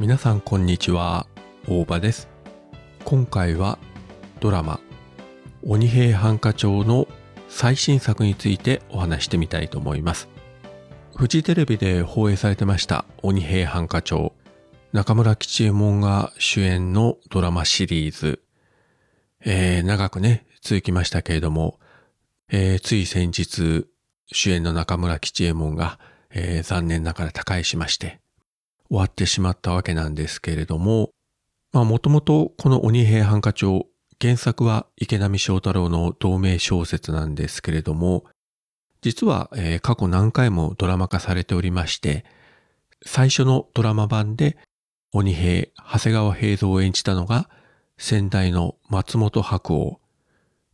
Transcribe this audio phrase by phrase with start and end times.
[0.00, 1.26] 皆さんこんにちは。
[1.68, 2.26] 大場です。
[3.04, 3.78] 今回は
[4.40, 4.80] ドラマ
[5.62, 7.06] 鬼平犯科帳の
[7.50, 10.30] 最新作についてお話してみたいと思います。
[11.14, 14.32] フジテレビで放映されてました鬼平犯科帳
[14.94, 18.40] 中村吉右衛門が主演のドラマシリーズ、
[19.44, 21.78] えー、長くね続きましたけれども、
[22.50, 23.86] えー、つい先日
[24.32, 25.98] 主演の中村吉右衛門が、
[26.30, 28.19] えー、残念ながら他界しまして
[28.90, 31.10] 終わってしまったわけなんですけれども、
[31.72, 33.86] まあもともとこの鬼平犯科帳、
[34.20, 38.24] 原作は池波正太郎の同名小説なんですけれども、
[39.00, 42.24] 実は、えー、過去何回もドラマ化されておりまして、
[43.06, 44.58] 最初のドラマ版で
[45.12, 47.48] 鬼平、長谷川平蔵を演じたのが
[47.96, 50.00] 先代の松本白鸚、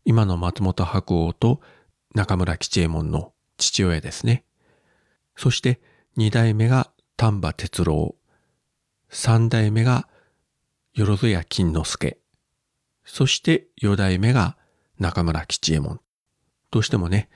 [0.04, 1.60] 今の松本白鸚と
[2.14, 4.44] 中村吉右衛門の父親ですね。
[5.36, 5.80] そして
[6.16, 8.14] 二代目が丹波哲郎、
[9.08, 10.06] 三代目が
[10.92, 12.18] よろずや金之助、
[13.06, 14.58] そして四代目が
[14.98, 16.00] 中村吉右衛門。
[16.70, 17.30] どうしてもね、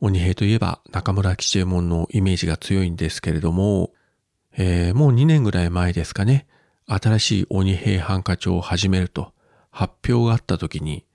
[0.00, 3.92] 鬼平といえば中村吉右衛門のイメージが強いんですけれども、
[4.58, 6.46] えー、もう2年ぐらい前ですかね、
[6.86, 9.32] 新しい鬼平犯科帳を始めると
[9.70, 11.06] 発表があった時に、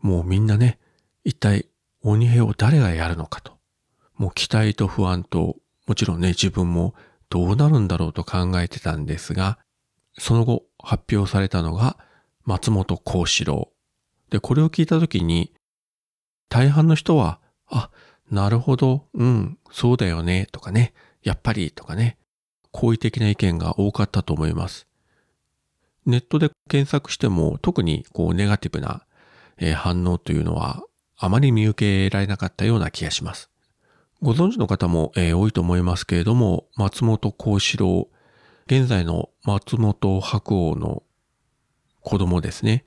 [0.00, 0.78] もうみんなね、
[1.24, 1.66] 一体
[2.00, 3.58] 鬼平を誰がやるのかと。
[4.16, 5.56] もう期待と不安と、
[5.86, 6.94] もちろんね、自分も
[7.30, 9.58] どうなるんだろうと考えてたんですが、
[10.18, 11.96] その後発表されたのが
[12.44, 13.72] 松本幸四郎。
[14.30, 15.52] で、これを聞いたときに、
[16.48, 17.90] 大半の人は、あ、
[18.30, 22.18] なるほど、うん、そうだよね、とかね、やっぱり、とかね、
[22.72, 24.86] 好意的な意見が多かったと思います。
[26.06, 29.04] ネットで検索しても特にこうネガティブな
[29.76, 30.82] 反応というのは
[31.16, 33.50] あまり見受けられなかったような気がします。
[34.20, 38.08] ご存知の方も、えー、多いと思いますけれども、松本幸四郎、
[38.66, 41.04] 現在の松本白鸚の
[42.02, 42.84] 子供ですね。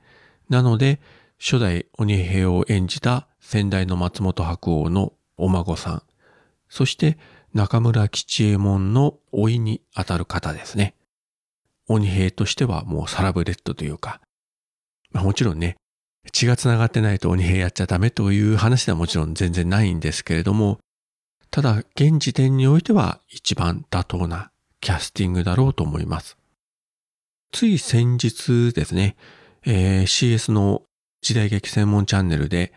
[0.49, 0.99] なので、
[1.39, 6.03] 初代鬼平を演じた先代の松本白鸚のお孫さん、
[6.67, 7.17] そして
[7.53, 10.95] 中村吉右衛門の老いにあたる方ですね。
[11.87, 14.19] 鬼平としてはもうサラブレッドというか、
[15.11, 15.77] まあ、もちろんね、
[16.33, 20.79] 血が繋がってないと鬼平やっちゃダメという話ではもちろん全然ないんですけれども、
[21.51, 26.37] ただ、現時点においては一番妥当なキャスティングだろうと思います。
[27.51, 29.17] つい先日ですね、
[29.65, 30.83] えー、CS の
[31.21, 32.71] 時代劇専門チャンネルで、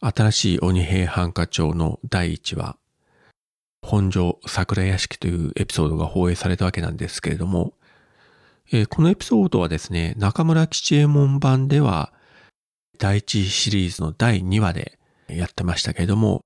[0.00, 2.78] 新しい鬼平犯科帳の第1話、
[3.82, 7.74] 本庄桜屋敷というエピソードが放映されたわけなんですけれども、
[8.72, 12.14] えー、このエピソードはですね、中村吉右衛門版では、
[12.98, 14.98] 第1シリーズの第2話で
[15.28, 16.42] やってましたけれども、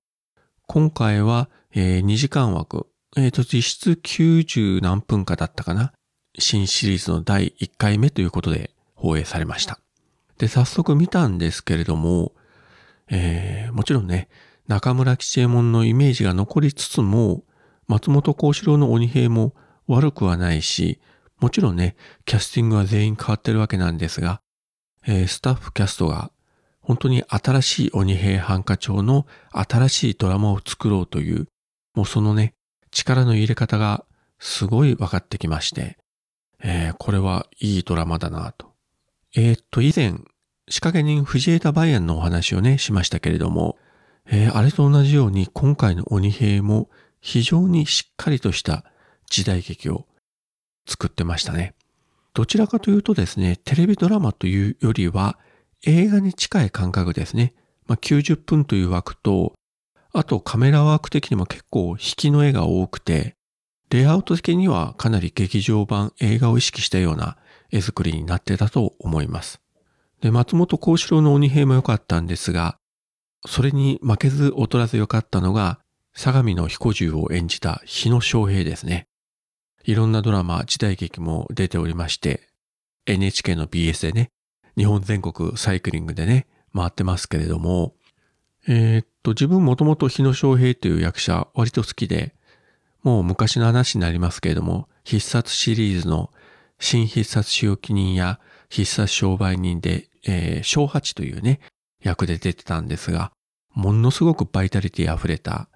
[0.69, 5.93] 今回は、えー、2時間枠、えっ、ー、と、実質90何分かだったかな。
[6.38, 9.78] 新シリーズの第1回目ということで放映されました。
[10.38, 12.32] で、早速見たんですけれども、
[13.09, 14.28] えー、もちろんね、
[14.66, 17.44] 中村吉右衛門のイメージが残りつつも、
[17.87, 19.54] 松本幸四郎の鬼平も
[19.87, 21.00] 悪くはないし、
[21.38, 21.94] もちろんね、
[22.25, 24.41] キャスティングは全員変わってるわけなんですが、
[25.06, 26.33] えー、スタッフキャストが
[26.86, 31.48] 本当に新しい鬼平犯科帳の新しいドラマを作ろうという、
[31.97, 32.54] もうそのね、
[32.92, 34.04] 力の入れ方が
[34.38, 35.98] すごい分かってきまして、
[36.62, 38.72] えー、これはいいドラマだなと。
[39.34, 40.14] えー、っと、以前、
[40.69, 43.76] 仕掛け人藤枝梅安のお話をね、しましたけれども、
[44.26, 46.88] えー、あれと同じように今回の鬼平も
[47.20, 48.84] 非常にしっかりとした
[49.28, 50.06] 時代劇を
[50.86, 51.74] 作ってましたね。
[52.32, 55.36] どちらかというとですね、テレビドラマというよりは、
[55.84, 57.54] 映画に近い感覚ですね。
[57.87, 59.54] まあ、90分という枠と、
[60.12, 63.37] あとカメラワーク的にも結構引きの絵が多くて、
[63.91, 67.36] レイアウト的にはかなり劇場版映画を意識したような
[67.70, 69.60] 絵作りになってたと思います。
[70.21, 72.78] で、松本幸四郎の鬼平も良かったんですが、
[73.47, 75.78] それに負けず劣らず良かったのが、
[76.15, 79.06] 相模の彦十を演じた日野昌平ですね。
[79.84, 82.48] いろんなドラマ、時代劇も出ておりまして、
[83.06, 84.30] NHK の BS でね、
[84.76, 87.94] 日本全国サイクリングでね、回ってますけれども、
[88.68, 92.34] えー、っと、自分もともと日野昌平という役者割と好きで、
[93.02, 96.30] もう昔の話になりますけれども、必殺シリーズの
[96.78, 101.60] 新必殺仕置人や必殺商売人で、えー、小八というね、
[102.02, 103.32] 役で出てたんですが、
[103.72, 105.68] ものすごくバイタリティ溢れた、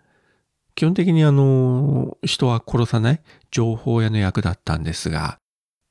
[0.74, 3.20] 基本的にあの、人は殺さない
[3.50, 5.38] 情報屋の役だったんですが、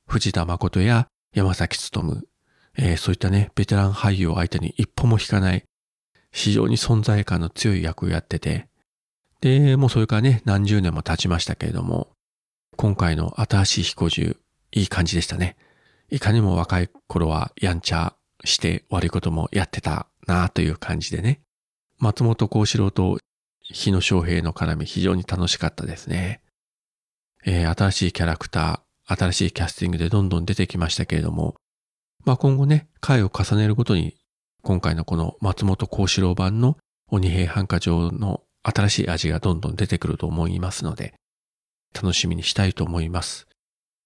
[0.06, 2.22] 藤田誠や山崎努、
[2.82, 5.64] えー、そういったね、ベテラン俳優を相手に一歩も引かない、
[6.32, 8.68] 非常に存在感の強い役をやってて、
[9.42, 12.08] で、もうそれからね、何十年も経ちましたけれども、
[12.76, 14.36] 今回の新しい彦十、
[14.72, 15.56] いい感じでしたね。
[16.10, 21.40] いかにも若い頃はやんちゃして悪いこともやってたなという感じでね。
[21.98, 23.18] 松本幸四郎と
[23.62, 26.40] 日野翔平の絡み非常に楽しかったですね。
[27.44, 31.56] えー、新しいキャラクター、新しいキャスティングでどんどん出てきましたけれども、
[32.24, 34.16] まあ今後ね、回を重ねるごとに、
[34.62, 36.76] 今回のこの松本幸四郎版の
[37.08, 41.14] 鬼平犯科帳の新しい味がどんどん出てくると思いますので、
[41.94, 43.46] 楽しみにしたいと思います。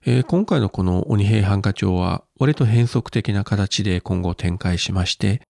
[0.07, 5.43] えー、今回のこの鬼平犯科帳は割と変則的な形で今後展開しまして、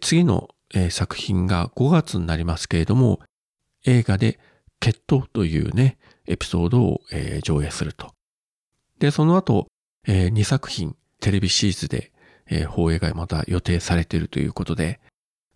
[0.00, 0.48] 次の、
[0.90, 3.20] 作品が5月になりますけれども、
[3.86, 4.38] 映画で
[4.80, 5.96] 決闘というね、
[6.26, 7.00] エピソードを、
[7.42, 8.12] 上映すると。
[8.98, 9.66] で、その後、
[10.06, 12.12] えー、2作品テレビシリーズで、
[12.48, 15.00] えー、放映がまた予定されているということで、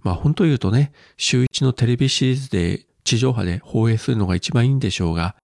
[0.02, 5.36] まあ本当言うとね、週1のテレビシリーズで地上波で放映するのが一番いいんでしょうが、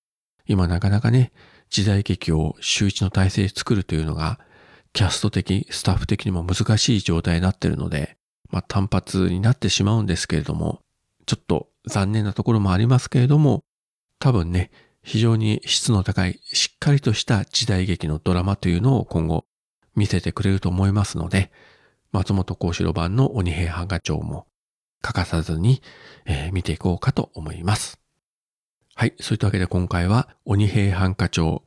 [0.47, 1.33] 今なかなかね、
[1.71, 4.39] 時代劇を週1の体制で作るというのが、
[4.93, 8.17] キャスト的、スタッフ的にも難しい状態になっているので、
[8.51, 10.81] まあ単発になってしまうんですけれども、
[11.27, 13.61] ちょっと残念なところもありますけれども、
[14.19, 14.71] 多分ね、
[15.03, 19.45] 非常に質の高い、しっかりとした時代劇のドラマというのを今後
[19.99, 21.51] 見せてくれると思いますので、
[22.13, 24.47] 松本幸四郎版の鬼平犯科帳も
[25.03, 25.83] 欠かさずに、
[26.25, 28.01] えー、見ていこうかと思います。
[28.95, 29.15] はい。
[29.21, 31.63] そういったわけで今回は鬼平犯科帳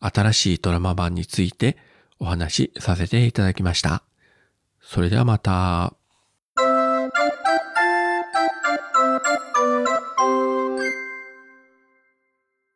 [0.00, 1.76] 新しいドラマ版について
[2.18, 4.02] お話しさせていただきました。
[4.80, 6.01] それではまた。